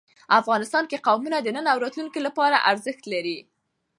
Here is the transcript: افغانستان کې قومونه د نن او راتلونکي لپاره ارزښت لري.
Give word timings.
افغانستان 0.39 0.83
کې 0.89 1.03
قومونه 1.07 1.37
د 1.41 1.47
نن 1.55 1.65
او 1.71 1.77
راتلونکي 1.85 2.19
لپاره 2.27 2.63
ارزښت 2.71 3.03
لري. 3.13 3.37